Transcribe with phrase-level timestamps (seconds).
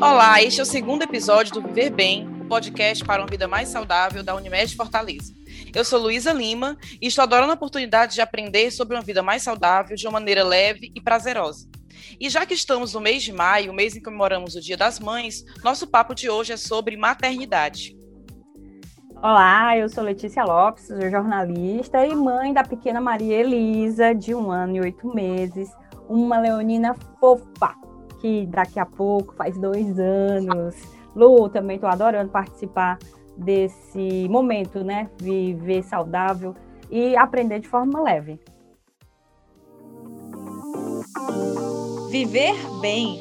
[0.00, 3.68] Olá, este é o segundo episódio do Viver Bem, o podcast para uma vida mais
[3.68, 5.34] saudável da Unimed Fortaleza.
[5.74, 9.42] Eu sou Luísa Lima e estou adorando a oportunidade de aprender sobre uma vida mais
[9.42, 11.68] saudável de uma maneira leve e prazerosa.
[12.20, 14.76] E já que estamos no mês de maio, o mês em que comemoramos o Dia
[14.76, 17.98] das Mães, nosso papo de hoje é sobre maternidade.
[19.16, 24.52] Olá, eu sou Letícia Lopes, sou jornalista e mãe da pequena Maria Elisa, de um
[24.52, 25.68] ano e oito meses,
[26.08, 27.74] uma leonina fofa,
[28.20, 30.74] que daqui a pouco faz dois anos.
[31.14, 32.98] Lu, também estou adorando participar
[33.36, 35.08] desse momento, né?
[35.20, 36.54] Viver saudável
[36.90, 38.40] e aprender de forma leve.
[42.10, 43.18] Viver Bem,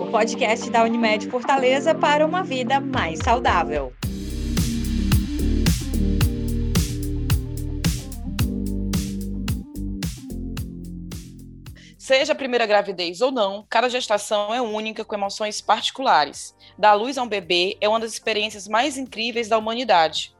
[0.00, 3.92] o podcast da Unimed Fortaleza para uma vida mais saudável.
[12.10, 16.56] Seja a primeira gravidez ou não, cada gestação é única com emoções particulares.
[16.76, 20.34] Dar luz a um bebê é uma das experiências mais incríveis da humanidade.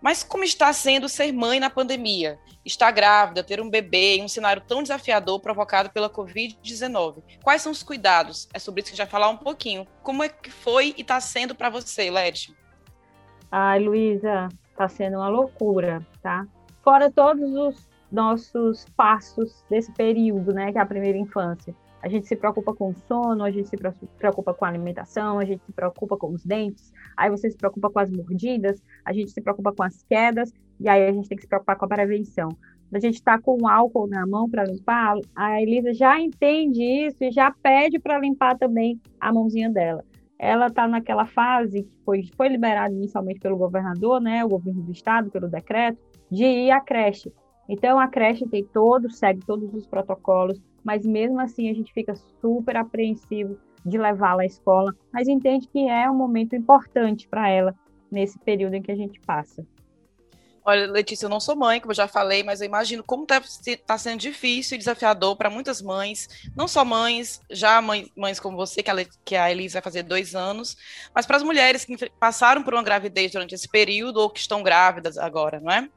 [0.00, 2.38] Mas como está sendo ser mãe na pandemia?
[2.64, 7.24] Estar grávida, ter um bebê em um cenário tão desafiador provocado pela Covid-19.
[7.42, 8.48] Quais são os cuidados?
[8.54, 9.88] É sobre isso que a gente vai falar um pouquinho.
[10.04, 12.56] Como é que foi e está sendo para você, Leti?
[13.50, 16.46] Ai, Luísa, está sendo uma loucura, tá?
[16.84, 21.74] Fora todos os nossos passos desse período, né, que é a primeira infância.
[22.00, 23.76] A gente se preocupa com o sono, a gente se
[24.18, 27.90] preocupa com a alimentação, a gente se preocupa com os dentes, aí você se preocupa
[27.90, 31.36] com as mordidas, a gente se preocupa com as quedas, e aí a gente tem
[31.36, 32.50] que se preocupar com a prevenção.
[32.92, 37.32] A gente está com álcool na mão para limpar, a Elisa já entende isso e
[37.32, 40.04] já pede para limpar também a mãozinha dela.
[40.38, 44.92] Ela está naquela fase que foi, foi liberada inicialmente pelo governador, né, o governo do
[44.92, 45.98] estado, pelo decreto,
[46.30, 47.32] de ir à creche.
[47.68, 52.14] Então a creche tem todo, segue todos os protocolos, mas mesmo assim a gente fica
[52.40, 57.74] super apreensivo de levá-la à escola, mas entende que é um momento importante para ela
[58.10, 59.66] nesse período em que a gente passa.
[60.68, 63.40] Olha, Letícia, eu não sou mãe, como eu já falei, mas eu imagino como está
[63.86, 68.54] tá sendo difícil e desafiador para muitas mães, não só mães, já mães, mães como
[68.54, 70.76] você, que a, que a vai fazer dois anos,
[71.14, 74.62] mas para as mulheres que passaram por uma gravidez durante esse período ou que estão
[74.62, 75.88] grávidas agora, não é?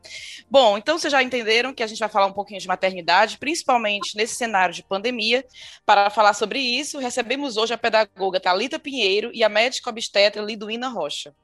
[0.49, 4.15] Bom, então vocês já entenderam que a gente vai falar um pouquinho de maternidade, principalmente
[4.15, 5.43] nesse cenário de pandemia.
[5.85, 10.87] Para falar sobre isso, recebemos hoje a pedagoga Talita Pinheiro e a médica obstetra Liduína
[10.87, 11.35] Rocha.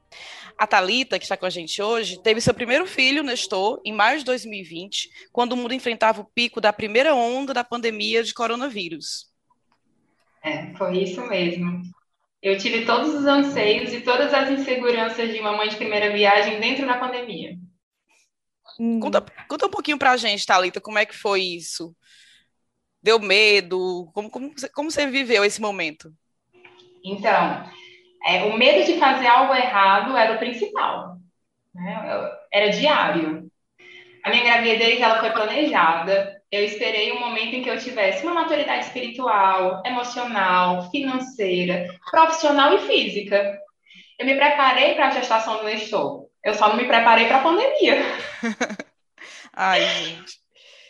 [0.58, 4.20] A Talita, que está com a gente hoje, teve seu primeiro filho, Nestor, em maio
[4.20, 9.32] de 2020, quando o mundo enfrentava o pico da primeira onda da pandemia de coronavírus.
[10.44, 11.84] É, foi isso mesmo.
[12.42, 16.60] Eu tive todos os anseios e todas as inseguranças de uma mãe de primeira viagem
[16.60, 17.58] dentro da pandemia.
[18.80, 19.00] Hum.
[19.00, 21.96] Conta, conta um pouquinho para a gente, Thalita, como é que foi isso?
[23.02, 24.10] Deu medo?
[24.14, 26.14] Como, como, como você viveu esse momento?
[27.04, 27.70] Então,
[28.26, 31.18] é, o medo de fazer algo errado era o principal.
[31.74, 32.32] Né?
[32.52, 33.50] Era diário.
[34.24, 36.36] A minha gravidez ela foi planejada.
[36.52, 42.80] Eu esperei um momento em que eu tivesse uma maturidade espiritual, emocional, financeira, profissional e
[42.80, 43.58] física.
[44.18, 46.28] Eu me preparei para a gestação do Nestor.
[46.44, 48.02] Eu só não me preparei para a pandemia.
[49.54, 50.38] Ai, gente.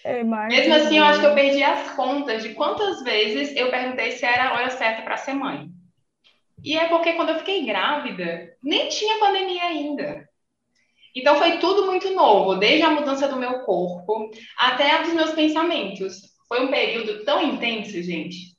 [0.03, 4.11] É Mesmo assim, eu acho que eu perdi as contas de quantas vezes eu perguntei
[4.11, 5.69] se era a hora certa para ser mãe.
[6.63, 10.27] E é porque quando eu fiquei grávida, nem tinha pandemia ainda.
[11.15, 16.21] Então foi tudo muito novo, desde a mudança do meu corpo até dos meus pensamentos.
[16.47, 18.55] Foi um período tão intenso, gente.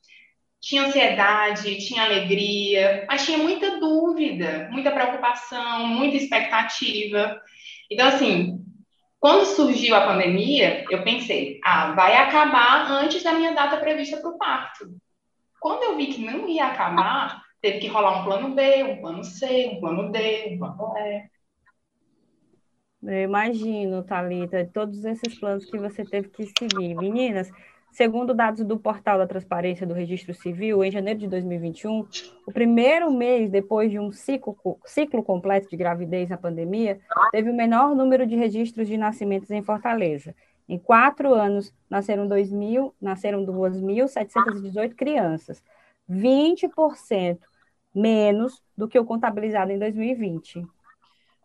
[0.60, 7.40] Tinha ansiedade, tinha alegria, mas tinha muita dúvida, muita preocupação, muita expectativa.
[7.88, 8.58] Então, assim,
[9.20, 14.30] quando surgiu a pandemia, eu pensei, ah, vai acabar antes da minha data prevista para
[14.30, 14.88] o parto.
[15.60, 19.24] Quando eu vi que não ia acabar, teve que rolar um plano B, um plano
[19.24, 21.38] C, um plano D, um plano E.
[23.02, 26.96] Eu imagino, Thalita, todos esses planos que você teve que seguir.
[26.96, 27.48] Meninas,
[27.92, 32.06] segundo dados do Portal da Transparência do Registro Civil, em janeiro de 2021,
[32.46, 36.98] o primeiro mês depois de um ciclo, ciclo completo de gravidez na pandemia,
[37.30, 40.34] teve o menor número de registros de nascimentos em Fortaleza.
[40.68, 45.62] Em quatro anos, nasceram 2.000, nasceram 2.718 crianças.
[46.10, 47.38] 20%
[47.98, 50.64] menos do que o contabilizado em 2020.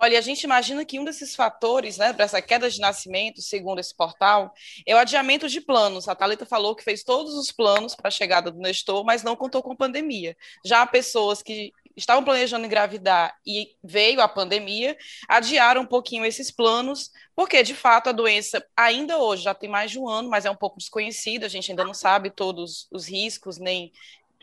[0.04, 3.80] Olha, a gente imagina que um desses fatores, né, para essa queda de nascimento, segundo
[3.80, 4.54] esse portal,
[4.86, 6.10] é o adiamento de planos.
[6.10, 9.36] A Thalita falou que fez todos os planos para a chegada do Nestor, mas não
[9.36, 10.36] contou com a pandemia.
[10.66, 14.98] Já há pessoas que estavam planejando engravidar e veio a pandemia,
[15.30, 19.92] adiaram um pouquinho esses planos, porque de fato a doença ainda hoje já tem mais
[19.92, 23.08] de um ano, mas é um pouco desconhecida, a gente ainda não sabe todos os
[23.08, 23.94] riscos, nem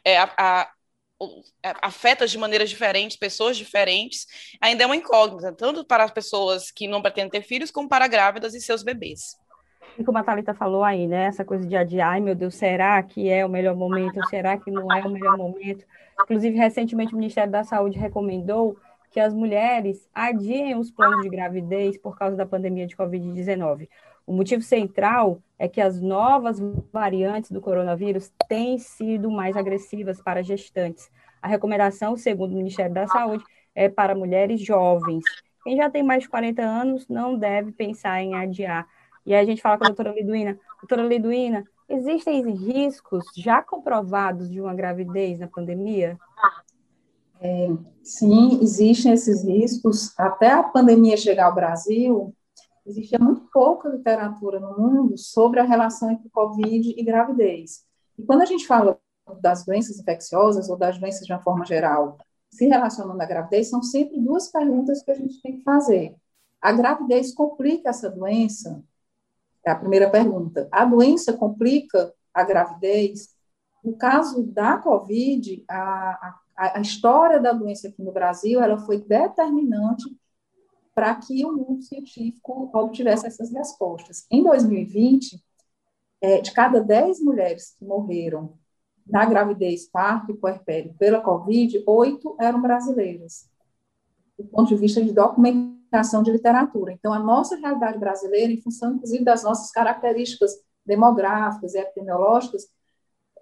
[0.04, 0.70] é, a, a
[1.82, 4.26] afeta de maneiras diferentes, pessoas diferentes,
[4.60, 8.08] ainda é uma incógnita, tanto para as pessoas que não pretendem ter filhos, como para
[8.08, 9.38] grávidas e seus bebês.
[9.98, 11.24] E como a Thalita falou aí, né?
[11.24, 14.18] Essa coisa de adiar, ai meu Deus, será que é o melhor momento?
[14.28, 15.84] Será que não é o melhor momento?
[16.22, 18.76] Inclusive, recentemente o Ministério da Saúde recomendou
[19.10, 23.88] que as mulheres adiem os planos de gravidez por causa da pandemia de Covid-19.
[24.30, 26.60] O motivo central é que as novas
[26.92, 31.10] variantes do coronavírus têm sido mais agressivas para gestantes.
[31.42, 33.42] A recomendação, segundo o Ministério da Saúde,
[33.74, 35.24] é para mulheres jovens.
[35.64, 38.86] Quem já tem mais de 40 anos não deve pensar em adiar.
[39.26, 44.48] E aí a gente fala com a doutora Liduína, doutora Liduína, existem riscos já comprovados
[44.48, 46.16] de uma gravidez na pandemia?
[47.40, 47.68] É,
[48.04, 50.16] sim, existem esses riscos.
[50.16, 52.32] Até a pandemia chegar ao Brasil,
[52.90, 57.84] existia muito pouca literatura no mundo sobre a relação entre Covid e gravidez.
[58.18, 58.98] E quando a gente fala
[59.40, 62.18] das doenças infecciosas ou das doenças de uma forma geral,
[62.50, 66.16] se relacionando à gravidez, são sempre duas perguntas que a gente tem que fazer.
[66.60, 68.82] A gravidez complica essa doença?
[69.64, 70.68] É a primeira pergunta.
[70.70, 73.30] A doença complica a gravidez?
[73.84, 78.98] No caso da Covid, a, a, a história da doença aqui no Brasil, ela foi
[79.00, 80.04] determinante
[81.00, 84.26] para que o mundo científico obtivesse essas respostas.
[84.30, 85.42] Em 2020,
[86.20, 88.52] é, de cada 10 mulheres que morreram
[89.06, 93.48] na gravidez, parto e puerpério pela Covid, oito eram brasileiras,
[94.38, 96.92] do ponto de vista de documentação de literatura.
[96.92, 100.52] Então, a nossa realidade brasileira, em função, inclusive, das nossas características
[100.84, 102.68] demográficas e epidemiológicas,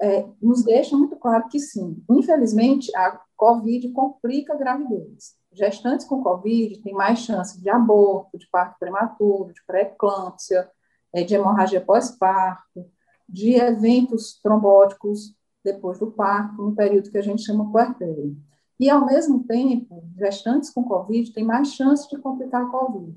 [0.00, 2.00] é, nos deixa muito claro que sim.
[2.08, 8.48] Infelizmente, a Covid complica a gravidez gestantes com Covid têm mais chance de aborto, de
[8.48, 10.70] parto prematuro, de pré-eclâmpsia,
[11.12, 12.86] é, de hemorragia pós-parto,
[13.28, 18.36] de eventos trombóticos depois do parto, no período que a gente chama puerpério.
[18.80, 23.16] E, ao mesmo tempo, gestantes com Covid têm mais chance de complicar a Covid,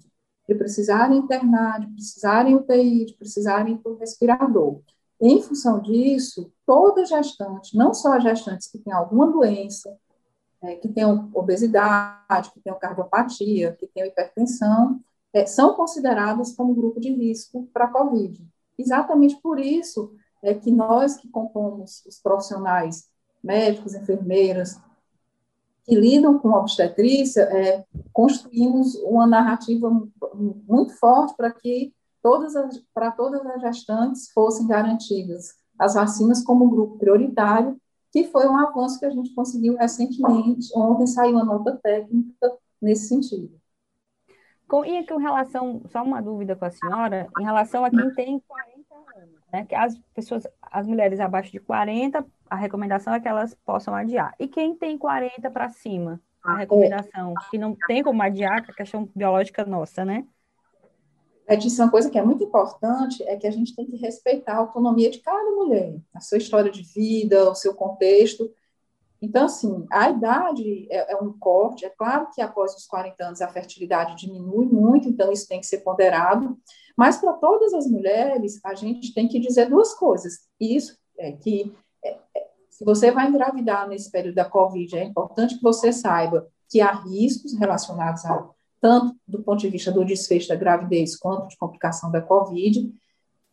[0.49, 4.81] de precisarem internar, de precisarem UTI, de precisarem do respirador.
[5.19, 9.95] Em função disso, toda gestante, não só as gestantes que têm alguma doença,
[10.61, 14.99] é, que tenham obesidade, que tenham cardiopatia, que tenham hipertensão,
[15.33, 18.45] é, são consideradas como grupo de risco para a COVID.
[18.77, 23.09] Exatamente por isso é que nós que compomos os profissionais,
[23.43, 24.79] médicos, enfermeiras,
[25.83, 29.89] que lidam com obstetrícia, é, construímos uma narrativa
[30.67, 36.69] muito forte para que todas as, para todas as gestantes fossem garantidas as vacinas como
[36.69, 37.75] grupo prioritário
[38.11, 40.67] que foi um avanço que a gente conseguiu recentemente.
[40.75, 43.59] Ontem saiu uma nota técnica nesse sentido.
[44.67, 48.39] Com, e com relação, só uma dúvida com a senhora, em relação a quem tem
[48.39, 49.65] 40 anos, né?
[49.65, 54.33] Que as pessoas, as mulheres abaixo de 40, a recomendação é que elas possam adiar.
[54.39, 58.73] E quem tem 40 para cima, a recomendação, que não tem como adiar, que é
[58.73, 60.25] a questão biológica nossa, né?
[61.51, 64.59] Letícia, uma coisa que é muito importante é que a gente tem que respeitar a
[64.59, 68.49] autonomia de cada mulher, a sua história de vida, o seu contexto.
[69.21, 71.83] Então, assim, a idade é, é, um corte.
[71.83, 75.65] É claro que após os 40 anos a fertilidade diminui muito, então isso tem que
[75.65, 76.57] ser ponderado.
[76.95, 80.47] Mas para todas as mulheres, a gente tem que dizer duas coisas.
[80.57, 85.57] Isso é que é, é, se você vai engravidar nesse período da Covid, é importante
[85.57, 88.49] que você saiba que há riscos relacionados a
[88.81, 92.91] tanto do ponto de vista do desfecho da gravidez quanto de complicação da Covid.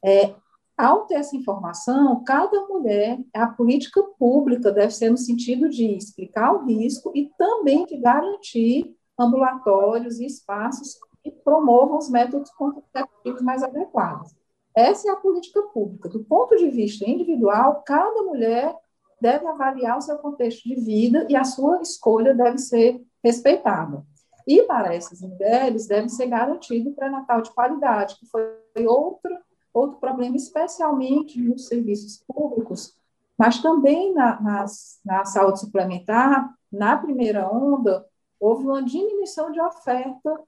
[0.03, 0.35] É,
[0.77, 6.55] ao ter essa informação, cada mulher, a política pública deve ser no sentido de explicar
[6.55, 13.63] o risco e também de garantir ambulatórios e espaços que promovam os métodos contraceptivos mais
[13.63, 14.35] adequados.
[14.75, 16.09] Essa é a política pública.
[16.09, 18.75] Do ponto de vista individual, cada mulher
[19.21, 24.05] deve avaliar o seu contexto de vida e a sua escolha deve ser respeitada.
[24.49, 28.43] E para essas mulheres deve ser garantido pré-natal de qualidade, que foi
[28.87, 29.31] outro,
[29.75, 32.97] outro problema, especialmente nos serviços públicos,
[33.37, 34.65] mas também na,
[35.05, 38.07] na saúde suplementar, na primeira onda,
[38.41, 40.41] houve uma diminuição de oferta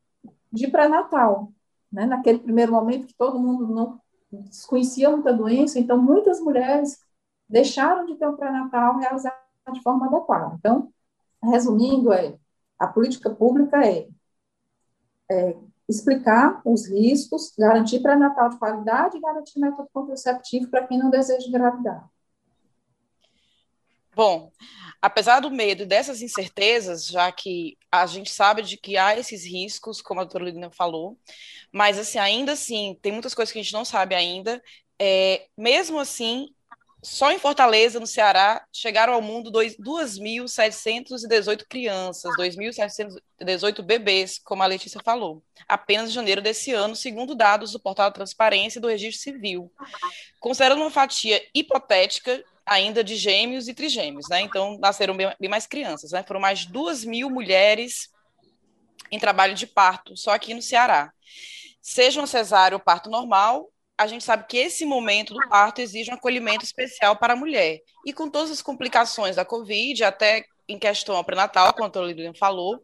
[0.51, 1.53] de pré-natal.
[1.93, 2.07] Né?
[2.07, 4.01] Naquele primeiro momento que todo mundo não
[4.33, 6.99] desconhecia muita doença, então muitas mulheres
[7.47, 9.35] deixaram de ter um pré-natal realizado
[9.75, 10.57] de forma adequada.
[10.59, 10.89] Então,
[11.43, 12.39] resumindo, é
[12.81, 14.09] a política pública é,
[15.31, 15.55] é
[15.87, 21.47] explicar os riscos, garantir pré-natal de qualidade e garantir método contraceptivo para quem não deseja
[21.47, 22.09] engravidar.
[24.15, 24.51] Bom,
[25.01, 30.01] apesar do medo dessas incertezas, já que a gente sabe de que há esses riscos,
[30.01, 31.19] como a doutora Lidina falou,
[31.73, 34.63] mas assim, ainda assim, tem muitas coisas que a gente não sabe ainda,
[34.99, 36.55] é, mesmo assim,
[37.03, 45.01] só em Fortaleza, no Ceará, chegaram ao mundo 2.718 crianças, 2.718 bebês, como a Letícia
[45.03, 49.73] falou, apenas em janeiro desse ano, segundo dados do Portal Transparência e do Registro Civil.
[50.39, 54.43] Considerando uma fatia hipotética ainda de gêmeos e trigêmeos, né?
[54.43, 56.23] Então, nasceram bem, mais crianças, né?
[56.23, 56.69] Foram mais de
[57.05, 58.11] mil mulheres
[59.11, 61.13] em trabalho de parto, só aqui no Ceará.
[61.81, 62.27] Seja um
[62.75, 67.17] ou parto normal, a gente sabe que esse momento do parto exige um acolhimento especial
[67.17, 67.81] para a mulher.
[68.07, 72.83] E com todas as complicações da Covid, até em questão pré-natal, como a Lilian falou,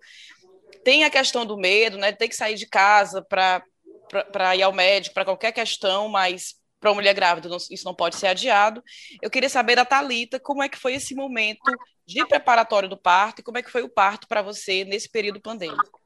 [0.84, 2.12] tem a questão do medo, né?
[2.12, 6.96] Ter que sair de casa para ir ao médico, para qualquer questão, mas para uma
[6.96, 8.84] mulher grávida isso não pode ser adiado.
[9.22, 11.62] Eu queria saber da Talita como é que foi esse momento
[12.06, 15.40] de preparatório do parto e como é que foi o parto para você nesse período
[15.40, 15.98] pandêmico.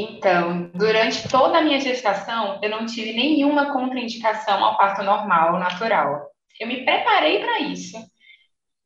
[0.00, 6.24] Então, durante toda a minha gestação, eu não tive nenhuma contraindicação ao parto normal, natural.
[6.60, 7.98] Eu me preparei para isso.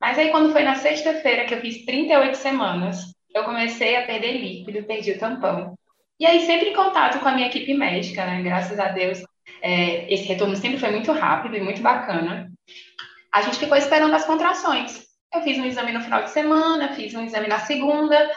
[0.00, 3.04] Mas aí, quando foi na sexta-feira, que eu fiz 38 semanas,
[3.34, 5.74] eu comecei a perder líquido, perdi o tampão.
[6.18, 8.40] E aí, sempre em contato com a minha equipe médica, né?
[8.40, 9.22] Graças a Deus,
[9.60, 12.50] é, esse retorno sempre foi muito rápido e muito bacana.
[13.34, 15.02] A gente ficou esperando as contrações.
[15.34, 18.30] Eu fiz um exame no final de semana, fiz um exame na segunda,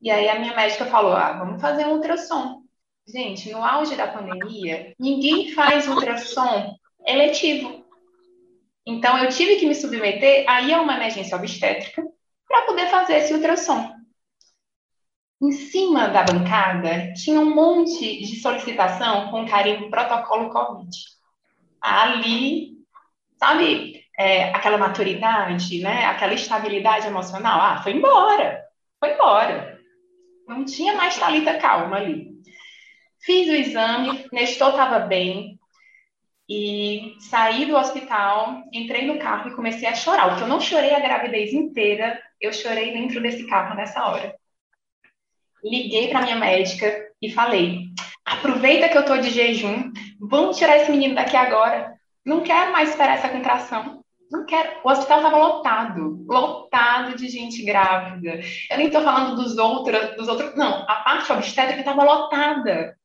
[0.00, 2.62] e aí a minha médica falou: ah, vamos fazer um ultrassom.
[3.06, 6.76] Gente, no auge da pandemia, ninguém faz ultrassom
[7.06, 7.84] eletivo.
[8.84, 12.02] Então, eu tive que me submeter aí a uma emergência obstétrica
[12.46, 13.92] para poder fazer esse ultrassom.
[15.40, 20.90] Em cima da bancada tinha um monte de solicitação com carimbo protocolo Covid.
[21.80, 22.72] Ali,
[23.38, 26.06] sabe, é, aquela maturidade, né?
[26.06, 27.60] Aquela estabilidade emocional.
[27.60, 28.64] Ah, foi embora,
[28.98, 29.75] foi embora.
[30.46, 32.30] Não tinha mais Thalita calma ali.
[33.20, 35.58] Fiz o exame, Nestor estava bem,
[36.48, 40.32] e saí do hospital, entrei no carro e comecei a chorar.
[40.32, 44.34] O que eu não chorei a gravidez inteira, eu chorei dentro desse carro nessa hora.
[45.64, 47.86] Liguei para minha médica e falei:
[48.24, 51.96] aproveita que eu estou de jejum, vamos tirar esse menino daqui agora.
[52.24, 54.04] Não quero mais esperar essa contração.
[54.30, 54.80] Não quero.
[54.84, 58.40] O hospital estava lotado, lotado de gente grávida.
[58.70, 60.54] Eu nem estou falando dos outros, dos outros.
[60.56, 62.96] Não, a parte obstétrica estava lotada.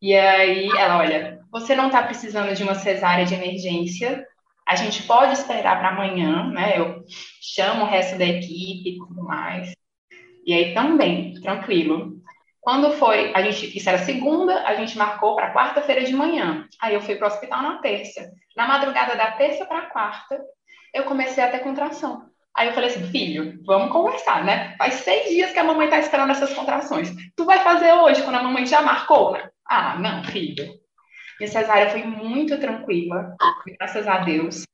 [0.00, 4.24] E aí ela, olha, você não está precisando de uma cesárea de emergência.
[4.66, 6.78] A gente pode esperar para amanhã, né?
[6.78, 7.04] Eu
[7.40, 9.72] chamo o resto da equipe e tudo mais.
[10.44, 12.17] E aí também, tranquilo.
[12.60, 16.66] Quando foi, a gente, isso era segunda, a gente marcou para quarta-feira de manhã.
[16.80, 18.30] Aí eu fui para o hospital na terça.
[18.56, 20.40] Na madrugada da terça para quarta,
[20.92, 22.28] eu comecei a ter contração.
[22.56, 24.74] Aí eu falei assim, filho, vamos conversar, né?
[24.76, 27.14] Faz seis dias que a mamãe está esperando essas contrações.
[27.36, 29.48] Tu vai fazer hoje, quando a mamãe já marcou, né?
[29.64, 30.66] Ah, não, filho.
[31.38, 33.36] Minha cesárea foi muito tranquila,
[33.78, 34.64] graças a Deus.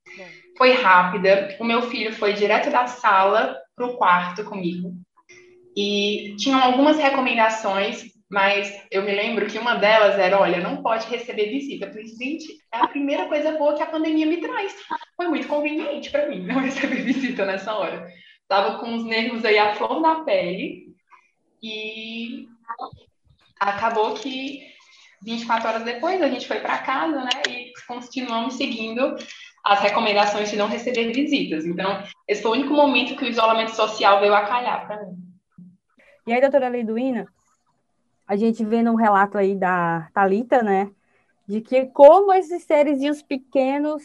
[0.56, 1.56] Foi rápida.
[1.60, 4.94] O meu filho foi direto da sala para o quarto comigo.
[5.76, 11.06] E tinham algumas recomendações, mas eu me lembro que uma delas era: olha, não pode
[11.08, 11.86] receber visita.
[11.86, 14.74] Eu falei, gente, é a primeira coisa boa que a pandemia me traz.
[15.16, 18.06] Foi muito conveniente para mim não receber visita nessa hora.
[18.42, 20.94] Estava com os nervos aí à flor da pele
[21.62, 22.46] e
[23.58, 24.60] acabou que
[25.24, 27.30] 24 horas depois a gente foi para casa, né?
[27.48, 29.16] E continuamos seguindo
[29.64, 31.64] as recomendações de não receber visitas.
[31.64, 35.23] Então, esse foi o único momento que o isolamento social veio a calhar para mim.
[36.26, 37.26] E aí, doutora Leiduína,
[38.26, 40.90] a gente vê no relato aí da Talita, né,
[41.46, 44.02] de que como esses seres pequenos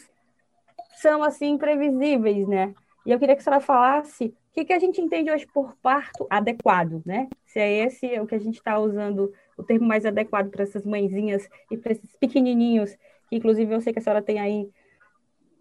[1.00, 2.74] são assim imprevisíveis, né?
[3.06, 5.74] E eu queria que a senhora falasse o que, que a gente entende hoje por
[5.80, 7.28] parto adequado, né?
[7.46, 10.84] Se é esse o que a gente está usando, o termo mais adequado para essas
[10.84, 12.94] mãezinhas e para esses pequenininhos,
[13.28, 14.68] que inclusive eu sei que a senhora tem aí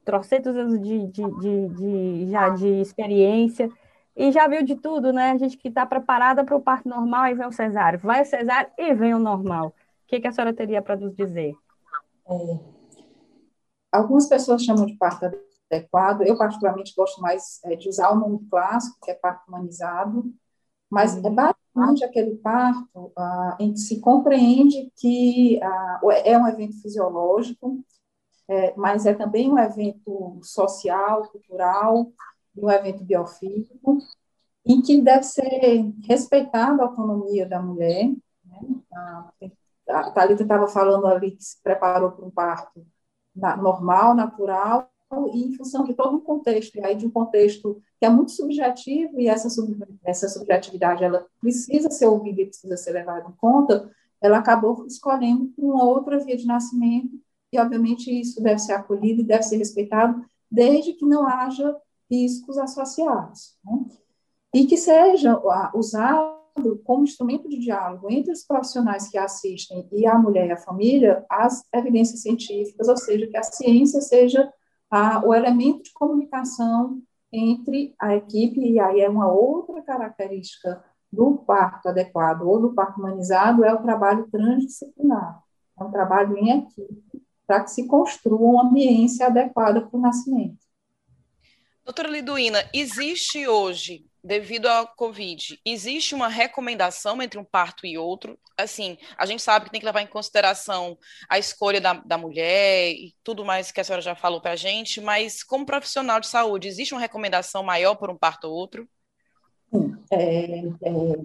[0.04, 3.70] trocentos anos de, de, de, de já de experiência
[4.20, 5.32] e já viu de tudo, né?
[5.32, 7.98] A gente que está preparada para o parto normal e vem o cesárea.
[7.98, 9.68] Vai o cesárea e vem o normal.
[9.68, 9.74] O
[10.08, 11.56] que, que a senhora teria para nos dizer?
[12.28, 12.60] É,
[13.90, 15.32] algumas pessoas chamam de parto
[15.72, 16.24] adequado.
[16.24, 20.26] Eu, particularmente, gosto mais é, de usar o nome clássico, que é parto humanizado.
[20.90, 26.82] Mas é basicamente aquele parto ah, em que se compreende que ah, é um evento
[26.82, 27.82] fisiológico,
[28.50, 32.12] é, mas é também um evento social, cultural,
[32.58, 33.98] um evento biofísico,
[34.66, 38.12] em que deve ser respeitada a autonomia da mulher.
[38.46, 38.60] Né?
[39.90, 42.86] A Thalita estava falando ali que se preparou para um parto
[43.36, 44.90] normal, natural,
[45.34, 48.32] e em função de todo um contexto, e aí de um contexto que é muito
[48.32, 53.34] subjetivo, e essa, sub, essa subjetividade ela precisa ser ouvida e precisa ser levada em
[53.34, 53.90] conta,
[54.22, 57.20] ela acabou escolhendo uma outra via de nascimento,
[57.52, 61.76] e obviamente isso deve ser acolhido e deve ser respeitado, desde que não haja
[62.10, 63.58] riscos associados.
[63.64, 63.86] Né?
[64.54, 65.40] E que seja
[65.74, 66.40] usado
[66.84, 71.26] como instrumento de diálogo entre os profissionais que assistem e a mulher e a família
[71.30, 74.52] as evidências científicas, ou seja, que a ciência seja
[74.90, 77.02] a, o elemento de comunicação
[77.32, 83.00] entre a equipe, e aí é uma outra característica do parto adequado ou do parto
[83.00, 85.42] humanizado, é o trabalho transdisciplinar,
[85.80, 90.69] é um trabalho em equipe, para que se construa uma ambiência adequada para o nascimento.
[91.90, 98.38] Doutora Liduína, existe hoje devido ao Covid, existe uma recomendação entre um parto e outro?
[98.56, 100.96] Assim, a gente sabe que tem que levar em consideração
[101.28, 104.56] a escolha da, da mulher e tudo mais que a senhora já falou para a
[104.56, 108.88] gente, mas como profissional de saúde, existe uma recomendação maior por um parto ou outro?
[110.12, 111.20] É, é,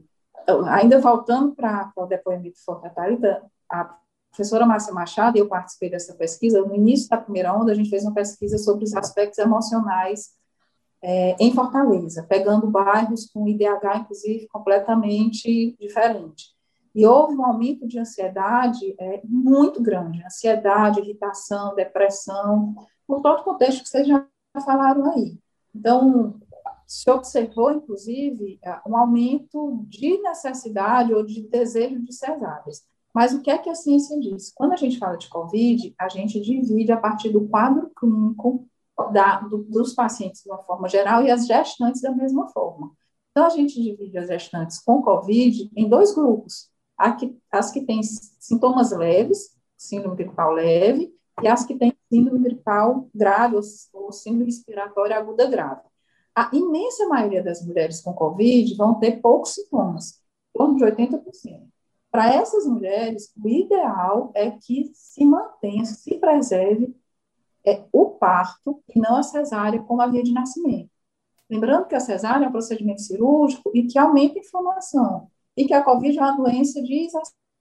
[0.68, 3.98] ainda voltando para o depoimento de Catarina, a
[4.30, 7.90] professora Márcia Machado, e eu participei dessa pesquisa, no início da primeira onda, a gente
[7.90, 10.42] fez uma pesquisa sobre os aspectos emocionais
[11.06, 16.54] é, em Fortaleza, pegando bairros com IDH, inclusive, completamente diferente.
[16.94, 22.74] E houve um aumento de ansiedade é, muito grande, ansiedade, irritação, depressão,
[23.06, 24.26] por todo o contexto que vocês já
[24.64, 25.38] falaram aí.
[25.74, 26.40] Então,
[26.86, 32.82] se observou, inclusive, é, um aumento de necessidade ou de desejo de cesáreas.
[33.12, 34.50] Mas o que é que a ciência diz?
[34.54, 38.66] Quando a gente fala de COVID, a gente divide a partir do quadro clínico
[39.12, 42.92] da, do, dos pacientes de uma forma geral e as gestantes da mesma forma.
[43.30, 46.70] Então, a gente divide as gestantes com COVID em dois grupos:
[47.18, 53.08] que, as que têm sintomas leves, síndrome gripal leve, e as que têm síndrome gripal
[53.12, 53.56] grave,
[53.92, 55.82] ou, síndrome respiratória aguda grave.
[56.36, 60.20] A imensa maioria das mulheres com COVID vão ter poucos sintomas,
[60.54, 61.68] em torno de 80%.
[62.10, 66.94] Para essas mulheres, o ideal é que se mantenha, se preserve
[67.66, 70.90] é o parto e não a cesárea como a via de nascimento.
[71.48, 75.74] Lembrando que a cesárea é um procedimento cirúrgico e que aumenta a inflamação, e que
[75.74, 77.06] a COVID é uma doença de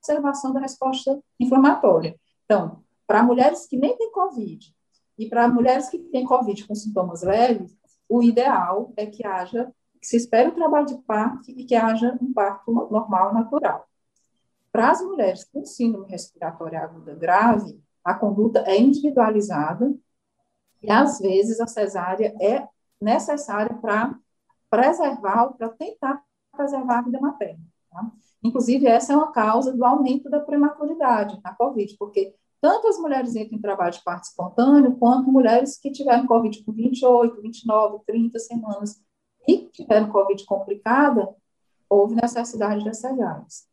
[0.01, 2.15] exacerbação da resposta inflamatória.
[2.45, 4.73] Então, para mulheres que nem têm COVID
[5.17, 7.77] e para mulheres que têm COVID com sintomas leves,
[8.09, 12.17] o ideal é que haja, que se espere o trabalho de parto e que haja
[12.21, 13.87] um parto normal, natural.
[14.71, 19.93] Para as mulheres com síndrome respiratória aguda grave, a conduta é individualizada
[20.81, 22.67] e, às vezes, a cesárea é
[22.99, 24.17] necessária para
[24.69, 27.63] preservar para tentar preservar a vida materna.
[27.89, 28.11] Tá?
[28.43, 33.35] Inclusive, essa é uma causa do aumento da prematuridade na COVID, porque tanto as mulheres
[33.35, 38.39] entram em trabalho de parto espontâneo, quanto mulheres que tiveram COVID com 28, 29, 30
[38.39, 39.01] semanas
[39.47, 41.29] e tiveram COVID complicada,
[41.89, 43.67] houve necessidade de cesarianas.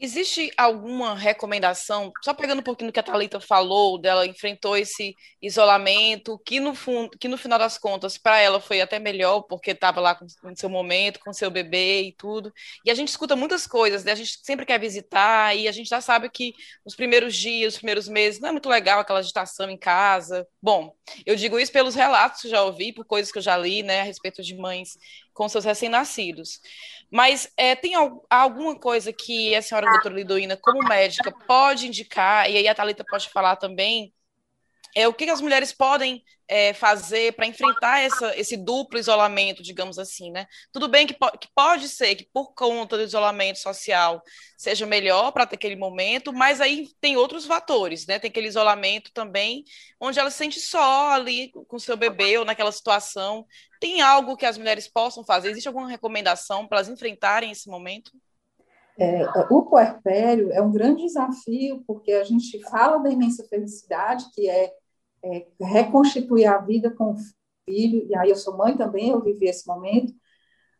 [0.00, 5.12] Existe alguma recomendação, só pegando um pouquinho do que a Thalita falou, dela enfrentou esse
[5.42, 9.72] isolamento, que no, fundo, que no final das contas, para ela foi até melhor, porque
[9.72, 12.52] estava lá com, seu momento, com seu bebê e tudo.
[12.84, 14.12] E a gente escuta muitas coisas, né?
[14.12, 16.52] a gente sempre quer visitar, e a gente já sabe que
[16.84, 20.46] os primeiros dias, os primeiros meses, não é muito legal aquela agitação em casa.
[20.62, 20.94] Bom,
[21.26, 24.02] eu digo isso pelos relatos que já ouvi, por coisas que eu já li, né,
[24.02, 24.96] a respeito de mães
[25.38, 26.60] com seus recém-nascidos.
[27.08, 27.92] Mas é, tem
[28.28, 33.04] alguma coisa que a senhora doutora Lidoína, como médica, pode indicar, e aí a Thalita
[33.08, 34.12] pode falar também,
[34.98, 39.96] é, o que, as mulheres podem é, fazer para enfrentar essa, esse duplo isolamento, digamos
[39.96, 40.44] assim, né?
[40.72, 44.20] Tudo bem que, po que pode ser que por conta do isolamento social
[44.56, 48.18] seja melhor para aquele momento, mas aí tem outros fatores, né?
[48.18, 49.62] Tem aquele isolamento também,
[50.00, 53.46] onde ela se sente só ali com seu bebê ou naquela situação.
[53.80, 55.50] Tem algo que as mulheres possam fazer?
[55.50, 58.10] Existe alguma recomendação para elas enfrentarem esse momento?
[58.98, 64.50] É, o puerpério é um grande desafio, porque a gente fala da imensa felicidade, que
[64.50, 64.72] é,
[65.22, 67.16] é, reconstituir a vida com o
[67.68, 70.12] filho, e aí eu sou mãe também, eu vivi esse momento,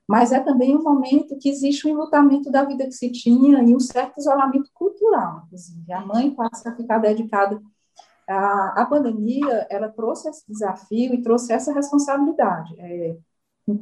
[0.08, 3.76] mas é também um momento que existe um enlutamento da vida que se tinha e
[3.76, 5.92] um certo isolamento cultural, inclusive.
[5.92, 7.60] A mãe passa a ficar dedicada.
[8.26, 13.16] A, a pandemia, ela trouxe esse desafio e trouxe essa responsabilidade, é,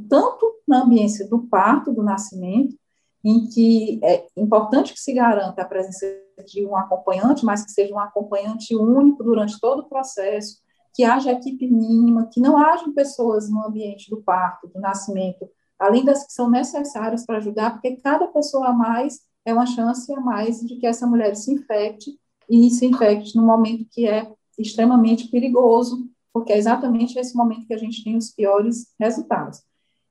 [0.08, 2.76] tanto na ambiência do parto, do nascimento,
[3.24, 6.06] em que é importante que se garanta a presença
[6.44, 10.58] de um acompanhante, mas que seja um acompanhante único durante todo o processo,
[10.94, 16.04] que haja equipe mínima, que não hajam pessoas no ambiente do parto, do nascimento, além
[16.04, 20.20] das que são necessárias para ajudar, porque cada pessoa a mais é uma chance a
[20.20, 22.18] mais de que essa mulher se infecte
[22.48, 27.74] e se infecte num momento que é extremamente perigoso, porque é exatamente esse momento que
[27.74, 29.62] a gente tem os piores resultados.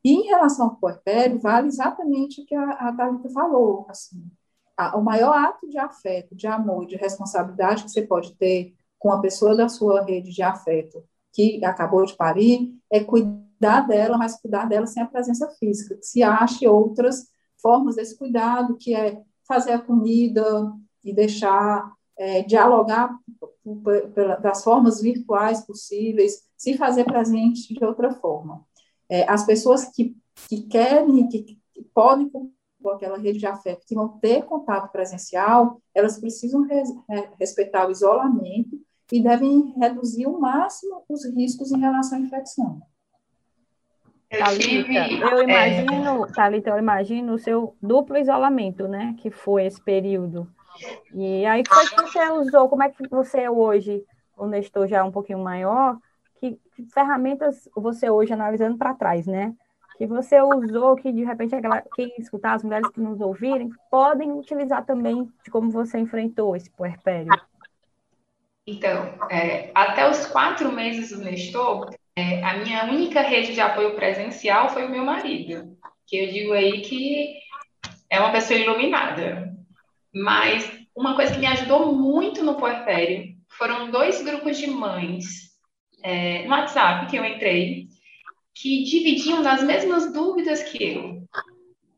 [0.03, 3.88] E em relação ao puerpério, vale exatamente o que a, a Thalita falou.
[3.89, 4.23] Assim,
[4.95, 9.11] o maior ato de afeto, de amor e de responsabilidade que você pode ter com
[9.11, 14.39] a pessoa da sua rede de afeto, que acabou de parir, é cuidar dela, mas
[14.39, 15.97] cuidar dela sem a presença física.
[16.01, 17.27] Se ache outras
[17.61, 23.17] formas desse cuidado, que é fazer a comida e deixar é, dialogar
[24.41, 28.65] das formas virtuais possíveis, se fazer presente de outra forma.
[29.09, 30.15] É, as pessoas que,
[30.47, 31.59] que querem, que, que
[31.93, 32.31] podem
[32.86, 36.88] com aquela rede de afeto, que vão ter contato presencial, elas precisam res,
[37.39, 38.80] respeitar o isolamento
[39.12, 42.80] e devem reduzir o máximo os riscos em relação à infecção.
[44.30, 49.15] Thalita, eu imagino, Thalita, eu imagino o seu duplo isolamento, né?
[49.17, 50.48] Que foi esse período.
[51.12, 54.06] E aí foi que você usou, como é que você hoje,
[54.38, 55.98] o Nestor já um pouquinho maior,
[56.39, 59.56] que, que ferramentas você hoje analisando para trás, né?
[59.97, 64.31] Que você usou, que de repente aquela, quem escutar, as mulheres que nos ouvirem, podem
[64.31, 67.31] utilizar também de como você enfrentou esse puerpério.
[68.67, 73.95] Então, é, até os quatro meses do Nestor, é, a minha única rede de apoio
[73.95, 75.77] presencial foi o meu marido,
[76.08, 77.38] que eu digo aí que
[78.10, 79.53] é uma pessoa iluminada.
[80.13, 85.45] Mas uma coisa que me ajudou muito no puerpério foram dois grupos de mães
[86.01, 87.88] é, no WhatsApp que eu entrei,
[88.56, 91.22] que dividiam das mesmas dúvidas que eu,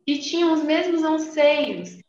[0.05, 1.99] que tinham os mesmos anseios.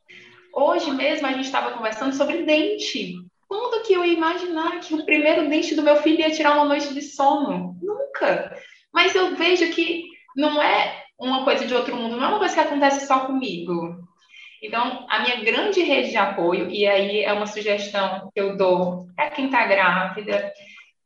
[0.55, 3.15] Hoje mesmo a gente estava conversando sobre dente.
[3.47, 6.65] Quando que eu ia imaginar que o primeiro dente do meu filho ia tirar uma
[6.65, 7.77] noite de sono?
[7.81, 8.57] Nunca.
[8.93, 12.55] Mas eu vejo que não é uma coisa de outro mundo, não é uma coisa
[12.55, 13.99] que acontece só comigo.
[14.63, 19.07] Então, a minha grande rede de apoio, e aí é uma sugestão que eu dou
[19.15, 20.53] para quem está grávida,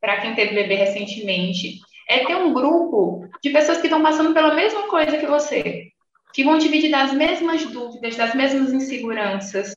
[0.01, 4.55] para quem teve bebê recentemente, é ter um grupo de pessoas que estão passando pela
[4.55, 5.89] mesma coisa que você,
[6.33, 9.75] que vão dividir das mesmas dúvidas, das mesmas inseguranças,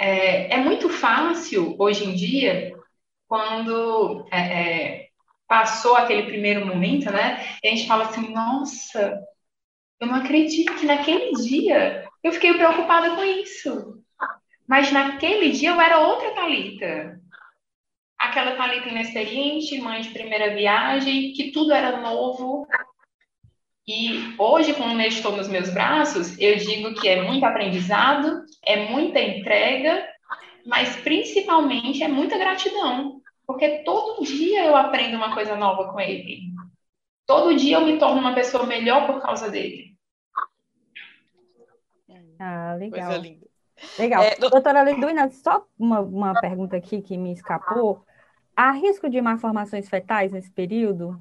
[0.00, 2.74] é, é muito fácil, hoje em dia,
[3.28, 5.08] quando é, é,
[5.48, 7.44] passou aquele primeiro momento, né?
[7.62, 9.20] E a gente fala assim, nossa,
[10.00, 14.02] eu não acredito que naquele dia eu fiquei preocupada com isso.
[14.66, 17.20] Mas naquele dia eu era outra Talita.
[18.34, 22.66] Aquela Talita inexperiente, mãe de primeira viagem, que tudo era novo.
[23.86, 28.90] E hoje, com o Nestor nos meus braços, eu digo que é muito aprendizado, é
[28.90, 30.04] muita entrega,
[30.66, 36.40] mas principalmente é muita gratidão, porque todo dia eu aprendo uma coisa nova com ele.
[37.24, 39.94] Todo dia eu me torno uma pessoa melhor por causa dele.
[42.40, 43.06] Ah, legal.
[43.06, 43.46] Coisa linda.
[43.96, 44.24] Legal.
[44.24, 48.04] É, Doutora Leduina, só uma, uma pergunta aqui que me escapou.
[48.56, 51.18] Há risco de malformações fetais nesse período?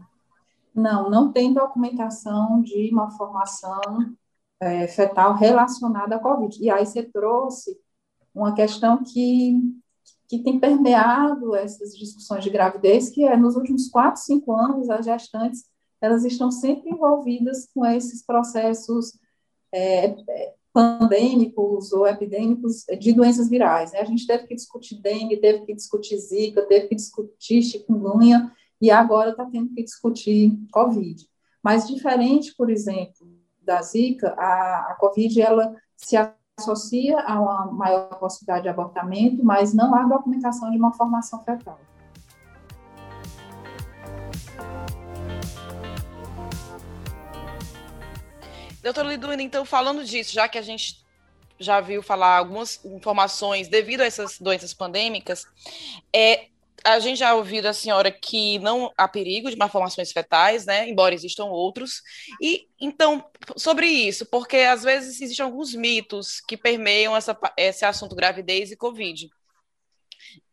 [0.73, 4.15] Não, não tem documentação de malformação
[4.59, 6.57] é, fetal relacionada à Covid.
[6.61, 7.77] E aí você trouxe
[8.33, 9.59] uma questão que,
[10.27, 15.05] que tem permeado essas discussões de gravidez, que é nos últimos quatro, cinco anos, as
[15.05, 15.65] gestantes
[16.03, 19.17] elas estão sempre envolvidas com esses processos
[19.71, 20.13] é,
[20.73, 23.91] pandêmicos ou epidêmicos de doenças virais.
[23.91, 23.99] Né?
[23.99, 28.91] A gente teve que discutir dengue, teve que discutir zika, teve que discutir chikungunya, e
[28.91, 31.25] agora está tendo que discutir Covid.
[31.63, 33.25] Mas diferente, por exemplo,
[33.61, 36.17] da Zika, a, a Covid ela se
[36.57, 41.79] associa a uma maior possibilidade de abortamento, mas não há documentação de uma formação fetal.
[48.83, 51.01] Doutora Liduina, então, falando disso, já que a gente
[51.57, 55.45] já viu falar algumas informações devido a essas doenças pandêmicas,
[56.13, 56.47] é,
[56.83, 60.89] a gente já ouviu da senhora que não há perigo de malformações fetais, né?
[60.89, 62.01] Embora existam outros.
[62.41, 63.23] E então,
[63.55, 68.75] sobre isso, porque às vezes existem alguns mitos que permeiam essa, esse assunto gravidez e
[68.75, 69.29] Covid.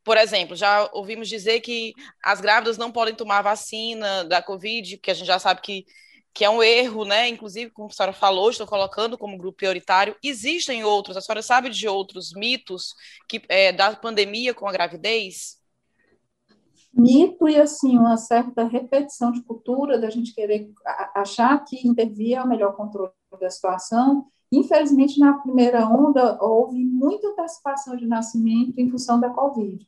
[0.05, 5.11] Por exemplo, já ouvimos dizer que as grávidas não podem tomar vacina da Covid, que
[5.11, 5.85] a gente já sabe que,
[6.33, 7.29] que é um erro, né?
[7.29, 10.17] Inclusive, como a senhora falou, estou colocando como grupo prioritário.
[10.23, 12.95] Existem outros, a senhora sabe de outros mitos
[13.29, 15.61] que, é, da pandemia com a gravidez?
[16.93, 20.71] mito e assim uma certa repetição de cultura da gente querer
[21.15, 24.27] achar que intervir é o melhor controle da situação.
[24.53, 29.87] Infelizmente, na primeira onda, houve muita antecipação de nascimento em função da Covid.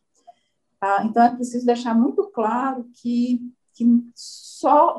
[0.81, 3.41] Ah, então, é preciso deixar muito claro que,
[3.75, 4.99] que só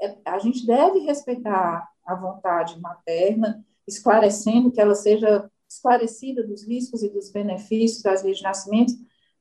[0.00, 7.02] é, a gente deve respeitar a vontade materna, esclarecendo que ela seja esclarecida dos riscos
[7.02, 8.92] e dos benefícios das leis de nascimento,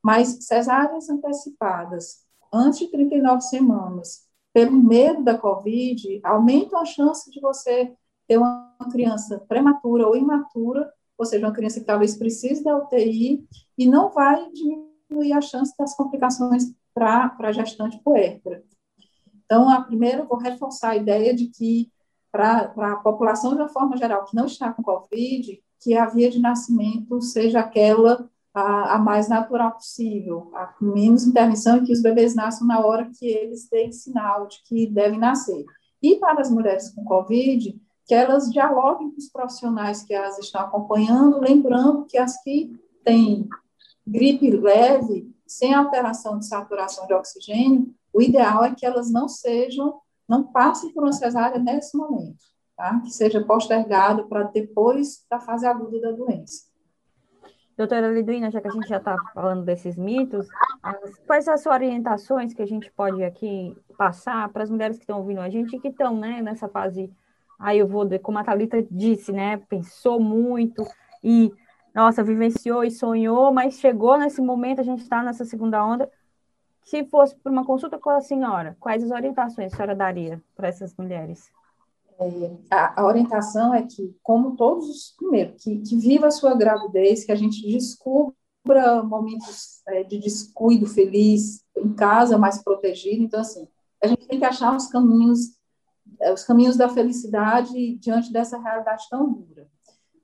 [0.03, 7.39] mas cesáreas antecipadas antes de 39 semanas, pelo medo da Covid, aumentam a chance de
[7.41, 7.93] você
[8.27, 13.45] ter uma criança prematura ou imatura, ou seja, uma criança que talvez precise da UTI,
[13.77, 18.63] e não vai diminuir a chance das complicações para a gestante puérpera.
[19.45, 21.91] Então, a primeira, vou reforçar a ideia de que,
[22.31, 26.31] para a população de uma forma geral que não está com Covid, que a via
[26.31, 31.91] de nascimento seja aquela a, a mais natural possível, a com menos intervenção e que
[31.91, 35.65] os bebês nasçam na hora que eles deem sinal de que devem nascer.
[36.01, 37.77] E para as mulheres com Covid,
[38.07, 42.71] que elas dialoguem com os profissionais que as estão acompanhando, lembrando que as que
[43.03, 43.47] têm
[44.07, 49.99] gripe leve, sem alteração de saturação de oxigênio, o ideal é que elas não sejam,
[50.27, 52.43] não passem por uma cesárea nesse momento,
[52.75, 52.99] tá?
[53.01, 56.65] Que seja postergado para depois da fase aguda da doença.
[57.77, 60.47] Doutora Liduína, já que a gente já está falando desses mitos,
[61.27, 65.17] quais as suas orientações que a gente pode aqui passar para as mulheres que estão
[65.17, 67.13] ouvindo a gente e que estão né, nessa fase
[67.59, 69.57] Aí eu vou, como a Thalita disse, né?
[69.69, 70.85] Pensou muito
[71.23, 71.51] e,
[71.95, 76.11] nossa, vivenciou e sonhou, mas chegou nesse momento, a gente está nessa segunda onda.
[76.83, 80.67] Se fosse para uma consulta com a senhora, quais as orientações a senhora daria para
[80.67, 81.49] essas mulheres?
[82.19, 86.53] É, a, a, orientação é que, como todos os, primeiro, que, que viva a sua
[86.53, 93.23] gravidez, que a gente descubra momentos é, de descuido feliz em casa, mais protegido.
[93.23, 93.67] Então, assim,
[94.03, 95.55] a gente tem que achar os caminhos
[96.19, 99.67] é, os caminhos da felicidade diante dessa realidade tão dura.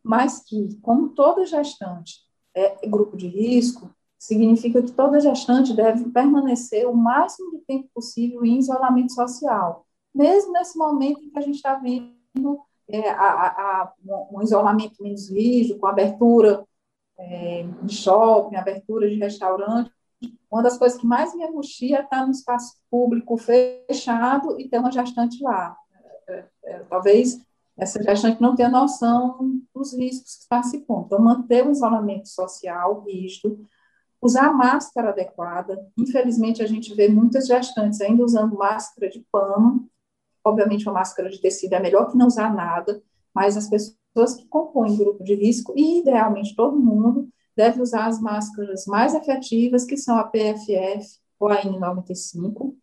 [0.03, 2.19] Mas que, como toda gestante
[2.53, 8.45] é grupo de risco, significa que toda gestante deve permanecer o máximo de tempo possível
[8.45, 13.93] em isolamento social, mesmo nesse momento em que a gente está vendo é, a, a,
[14.31, 16.65] um isolamento menos rígido, com abertura
[17.17, 19.91] é, de shopping, abertura de restaurante,
[20.51, 24.79] uma das coisas que mais me angustia é estar no espaço público fechado e ter
[24.79, 25.75] uma gestante lá.
[26.27, 27.41] É, é, talvez
[27.77, 31.03] essa gestante não tenha noção dos riscos que participam.
[31.05, 33.65] Então, manter o isolamento social rígido,
[34.21, 35.83] usar máscara adequada.
[35.97, 39.89] Infelizmente, a gente vê muitas gestantes ainda usando máscara de pano.
[40.43, 43.01] Obviamente, uma máscara de tecido é melhor que não usar nada,
[43.33, 48.19] mas as pessoas que compõem grupo de risco, e idealmente todo mundo, deve usar as
[48.19, 52.75] máscaras mais efetivas, que são a PFF ou a N95,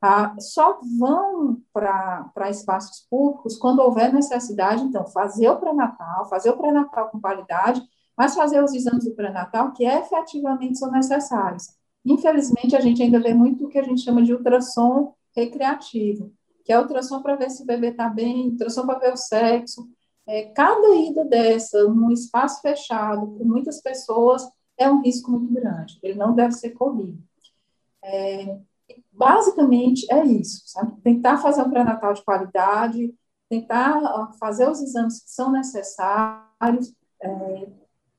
[0.00, 6.56] ah, só vão para espaços públicos quando houver necessidade, então, fazer o pré-natal, fazer o
[6.56, 7.82] pré-natal com qualidade,
[8.16, 11.68] mas fazer os exames do pré-natal que efetivamente são necessários.
[12.04, 16.32] Infelizmente, a gente ainda vê muito o que a gente chama de ultrassom recreativo,
[16.64, 19.88] que é ultrassom para ver se o bebê está bem, ultrassom para ver o sexo.
[20.26, 24.42] É, cada ida dessa, num espaço fechado, com muitas pessoas,
[24.76, 25.98] é um risco muito grande.
[26.02, 27.18] Ele não deve ser corrido.
[28.02, 28.58] É,
[29.12, 31.00] basicamente é isso, sabe?
[31.02, 33.14] Tentar fazer um pré-natal de qualidade,
[33.48, 37.68] tentar fazer os exames que são necessários, é,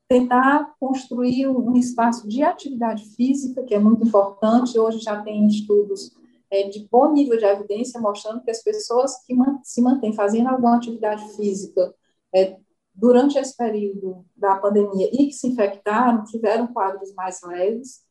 [0.07, 4.79] tentar construir um espaço de atividade física, que é muito importante.
[4.79, 6.11] Hoje já tem estudos
[6.49, 10.77] é, de bom nível de evidência mostrando que as pessoas que se mantêm fazendo alguma
[10.77, 11.93] atividade física
[12.33, 12.57] é,
[12.93, 18.03] durante esse período da pandemia e que se infectaram tiveram quadros mais leves.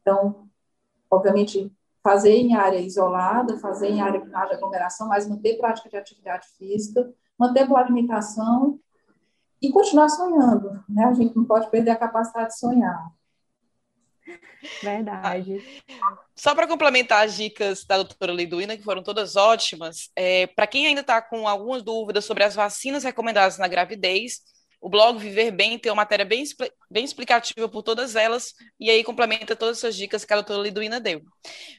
[0.00, 0.48] Então,
[1.10, 1.70] obviamente,
[2.02, 5.96] fazer em área isolada, fazer em área que não haja aglomeração, mas manter prática de
[5.96, 8.78] atividade física, manter boa alimentação
[9.60, 11.04] e continuar sonhando, né?
[11.04, 13.10] A gente não pode perder a capacidade de sonhar.
[14.82, 15.82] Verdade.
[16.34, 20.86] Só para complementar as dicas da doutora Liduína, que foram todas ótimas, é, para quem
[20.86, 24.40] ainda está com algumas dúvidas sobre as vacinas recomendadas na gravidez,
[24.80, 26.42] o blog Viver Bem tem uma matéria bem,
[26.90, 30.98] bem explicativa por todas elas, e aí complementa todas essas dicas que a doutora Liduína
[30.98, 31.22] deu.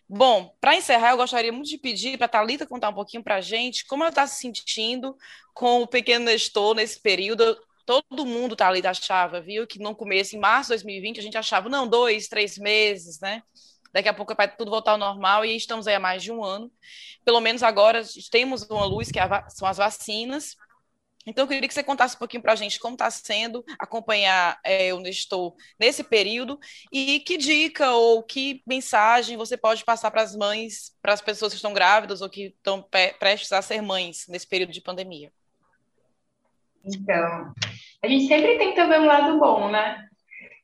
[0.07, 3.35] Bom, para encerrar, eu gostaria muito de pedir para a Thalita contar um pouquinho para
[3.35, 5.15] a gente como ela está se sentindo
[5.53, 7.57] com o pequeno Nestor nesse período.
[7.85, 11.67] Todo mundo, Thalita, achava, viu, que no começo, em março de 2020, a gente achava,
[11.67, 13.41] não, dois, três meses, né?
[13.91, 16.43] Daqui a pouco vai tudo voltar ao normal e estamos aí há mais de um
[16.43, 16.71] ano.
[17.25, 20.55] Pelo menos agora temos uma luz, que é são as vacinas,
[21.25, 24.59] então, eu queria que você contasse um pouquinho para a gente como está sendo acompanhar
[24.63, 26.59] é, o Nestor nesse período
[26.91, 31.51] e que dica ou que mensagem você pode passar para as mães, para as pessoas
[31.51, 32.83] que estão grávidas ou que estão
[33.19, 35.31] prestes a ser mães nesse período de pandemia.
[36.83, 37.53] Então,
[38.03, 40.07] a gente sempre tenta ver um lado bom, né?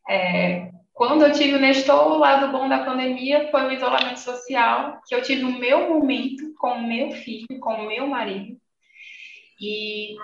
[0.10, 5.00] É, quando eu tive o Nestor, o lado bom da pandemia foi o isolamento social,
[5.06, 8.58] que eu tive o meu momento com o meu filho, com o meu marido.
[9.62, 10.16] E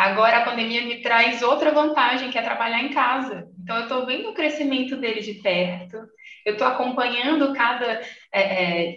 [0.00, 3.46] Agora a pandemia me traz outra vantagem, que é trabalhar em casa.
[3.62, 5.98] Então eu estou vendo o crescimento dele de perto,
[6.46, 8.00] eu estou acompanhando cada
[8.32, 8.96] é, é,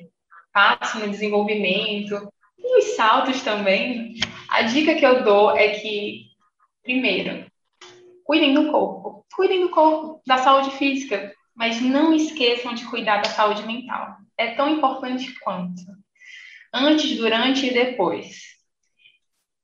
[0.54, 4.14] passo no desenvolvimento e os saltos também.
[4.48, 6.22] A dica que eu dou é que,
[6.82, 7.48] primeiro,
[8.24, 13.30] cuidem do corpo, cuidem do corpo, da saúde física, mas não esqueçam de cuidar da
[13.30, 14.16] saúde mental.
[14.38, 15.82] É tão importante quanto.
[16.74, 18.54] antes, durante e depois.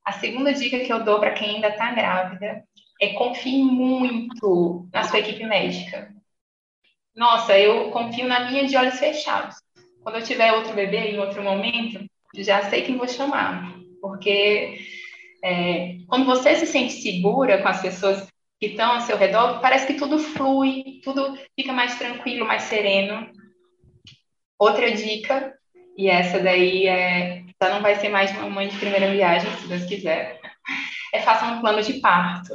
[0.10, 2.63] A segunda dica que eu dou para quem ainda está grávida
[3.00, 6.12] é confie muito na sua equipe médica.
[7.15, 9.58] Nossa, eu confio na minha de olhos fechados.
[10.02, 14.80] Quando eu tiver outro bebê em outro momento, já sei quem vou chamar, porque
[15.43, 18.28] é, quando você se sente segura com as pessoas
[18.60, 23.30] que estão ao seu redor, parece que tudo flui, tudo fica mais tranquilo, mais sereno.
[24.58, 25.54] Outra dica,
[25.95, 29.67] e essa daí é, já não vai ser mais uma mãe de primeira viagem, se
[29.67, 30.39] Deus quiser,
[31.13, 32.54] é faça um plano de parto.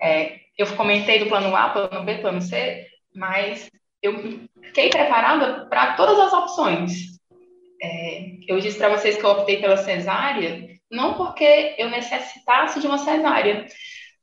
[0.00, 3.70] É, eu comentei do plano A, plano B, plano C, mas
[4.02, 7.20] eu fiquei preparada para todas as opções.
[7.82, 12.86] É, eu disse para vocês que eu optei pela cesárea, não porque eu necessitasse de
[12.86, 13.66] uma cesárea,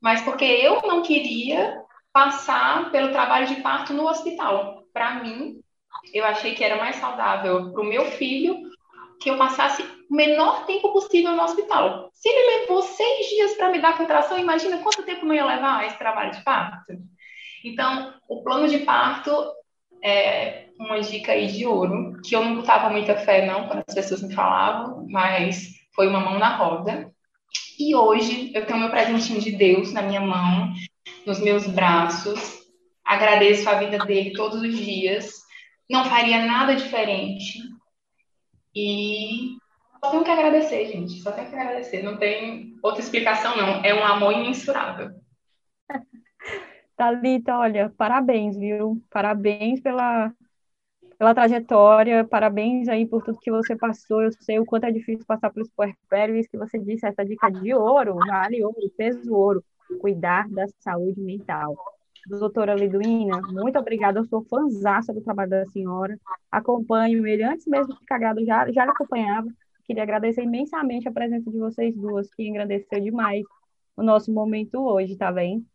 [0.02, 1.80] mas porque eu não queria
[2.12, 4.86] passar pelo trabalho de parto no hospital.
[4.92, 5.60] Para mim,
[6.12, 8.73] eu achei que era mais saudável para o meu filho
[9.24, 12.10] que eu passasse o menor tempo possível no hospital.
[12.14, 15.88] Se ele levou seis dias para me dar contração, imagina quanto tempo não ia levar
[15.88, 16.94] esse trabalho de parto.
[17.64, 19.32] Então, o plano de parto
[20.04, 23.96] é uma dica aí de ouro, que eu não botava muita fé, não, quando as
[23.96, 27.10] pessoas me falavam, mas foi uma mão na roda.
[27.80, 30.74] E hoje eu tenho meu presentinho de Deus na minha mão,
[31.26, 32.62] nos meus braços.
[33.06, 35.32] Agradeço a vida dele todos os dias.
[35.90, 37.73] Não faria nada diferente.
[38.76, 39.58] E
[40.04, 41.22] só tenho que agradecer, gente.
[41.22, 42.04] Só tenho que agradecer.
[42.04, 43.84] Não tem outra explicação, não.
[43.84, 45.12] É um amor imensurável.
[46.98, 49.02] Thalita, olha, parabéns, viu?
[49.10, 50.32] Parabéns pela,
[51.18, 54.22] pela trajetória, parabéns aí por tudo que você passou.
[54.22, 57.74] Eu sei o quanto é difícil passar pelos puerpérios, que você disse, essa dica de
[57.74, 59.64] ouro, vale ouro, peso ouro,
[60.00, 61.76] cuidar da saúde mental.
[62.26, 66.18] Doutora Liduína, muito obrigada, eu sou fãzaça do trabalho da senhora,
[66.50, 69.48] acompanho ele, antes mesmo de grávida, já, já acompanhava,
[69.86, 73.44] queria agradecer imensamente a presença de vocês duas, que engrandeceu demais
[73.96, 75.66] o nosso momento hoje, tá bem?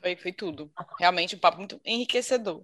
[0.00, 0.70] Foi, foi tudo.
[0.98, 2.62] Realmente um papo muito enriquecedor.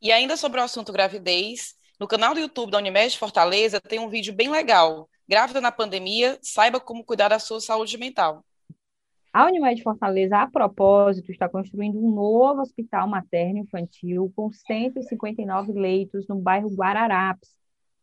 [0.00, 4.08] E ainda sobre o assunto gravidez, no canal do YouTube da Unimed Fortaleza tem um
[4.08, 5.08] vídeo bem legal.
[5.28, 8.44] Grávida na pandemia, saiba como cuidar da sua saúde mental.
[9.32, 16.36] A Unimed Fortaleza, a propósito, está construindo um novo hospital materno-infantil com 159 leitos no
[16.36, 17.54] bairro Guararapes.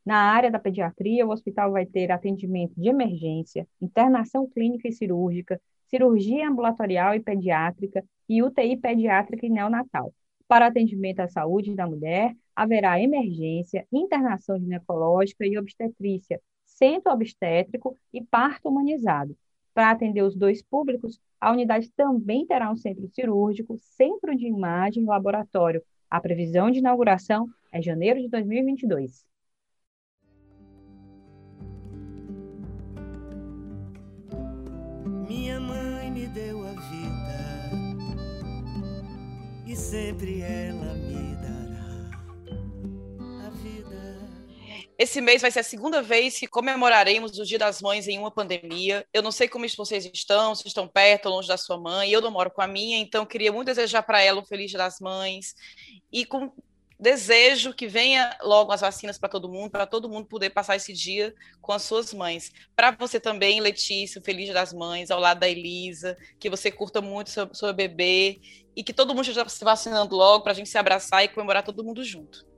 [0.05, 5.59] Na área da pediatria, o hospital vai ter atendimento de emergência, internação clínica e cirúrgica,
[5.88, 10.13] cirurgia ambulatorial e pediátrica e UTI pediátrica e neonatal.
[10.47, 18.23] Para atendimento à saúde da mulher, haverá emergência, internação ginecológica e obstetrícia, centro obstétrico e
[18.23, 19.35] parto humanizado.
[19.75, 25.03] Para atender os dois públicos, a unidade também terá um centro cirúrgico, centro de imagem
[25.03, 25.83] e laboratório.
[26.09, 29.25] A previsão de inauguração é janeiro de 2022.
[35.27, 37.35] Minha mãe me deu a vida
[39.67, 41.24] e sempre ela me
[44.97, 48.31] Esse mês vai ser a segunda vez que comemoraremos o Dia das Mães em uma
[48.31, 49.05] pandemia.
[49.13, 52.10] Eu não sei como vocês estão, se estão perto ou longe da sua mãe.
[52.10, 54.77] Eu não moro com a minha, então queria muito desejar para ela um feliz Dia
[54.77, 55.53] das Mães
[56.13, 56.49] e com
[56.97, 60.93] desejo que venha logo as vacinas para todo mundo, para todo mundo poder passar esse
[60.93, 62.53] dia com as suas mães.
[62.73, 67.29] Para você também, Letícia, Feliz das Mães, ao lado da Elisa, que você curta muito
[67.29, 68.39] seu, seu bebê
[68.73, 71.63] e que todo mundo esteja se vacinando logo para a gente se abraçar e comemorar
[71.63, 72.54] todo mundo junto.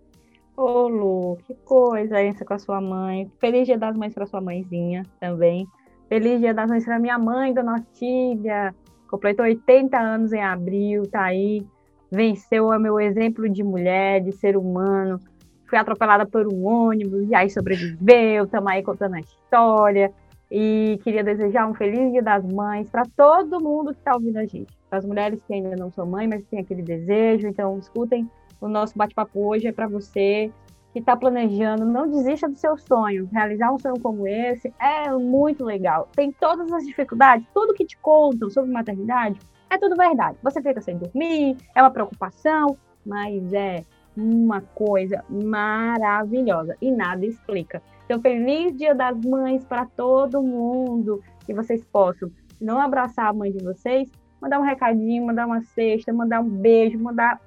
[0.58, 3.32] Ô, Lu, que coisa essa com a sua mãe.
[3.40, 5.68] Feliz Dia das Mães para sua mãezinha também.
[6.10, 8.74] Feliz Dia das Mães para minha mãe, Dona Ortília.
[9.08, 11.64] Completou 80 anos em abril, tá aí
[12.12, 15.20] venceu o meu exemplo de mulher, de ser humano.
[15.68, 18.46] Fui atropelada por um ônibus e aí sobreviveu.
[18.46, 20.12] Estamos aí contando a história.
[20.50, 24.46] E queria desejar um feliz Dia das Mães para todo mundo que está ouvindo a
[24.46, 24.76] gente.
[24.90, 27.48] Para as mulheres que ainda não são mães, mas têm aquele desejo.
[27.48, 28.28] Então, escutem
[28.60, 29.68] o nosso bate-papo hoje.
[29.68, 30.52] É para você
[30.94, 31.86] que está planejando.
[31.86, 33.30] Não desista do seu sonho.
[33.32, 36.08] Realizar um sonho como esse é muito legal.
[36.16, 39.40] Tem todas as dificuldades, tudo que te contam sobre maternidade
[39.70, 40.38] é tudo verdade.
[40.42, 43.84] Você fica sem dormir, é uma preocupação, mas é
[44.16, 47.82] uma coisa maravilhosa e nada explica.
[48.06, 51.22] Então, feliz Dia das Mães para todo mundo.
[51.46, 52.30] Que vocês possam,
[52.60, 54.10] não abraçar a mãe de vocês,
[54.42, 57.40] mandar um recadinho, mandar uma cesta, mandar um beijo, mandar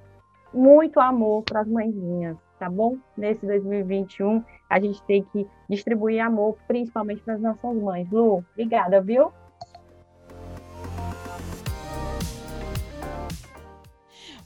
[0.53, 2.97] muito amor para as mãezinhas, tá bom?
[3.17, 8.11] Nesse 2021, a gente tem que distribuir amor, principalmente para as nossas mães.
[8.11, 9.33] Lu, obrigada, viu?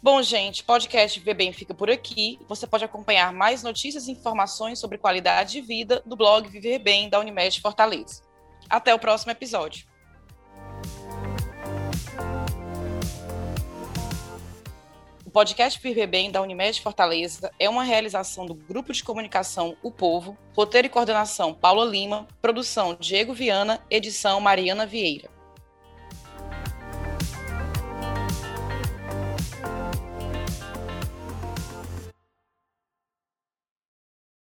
[0.04, 2.38] Bom, gente, podcast Viver Bem fica por aqui.
[2.46, 7.08] Você pode acompanhar mais notícias e informações sobre qualidade de vida do blog Viver Bem
[7.08, 8.22] da Unimed Fortaleza.
[8.68, 9.86] Até o próximo episódio.
[15.34, 20.38] Podcast Viver Bem da Unimed Fortaleza é uma realização do Grupo de Comunicação O Povo,
[20.54, 25.33] roteiro e coordenação Paula Lima, produção Diego Viana, edição Mariana Vieira.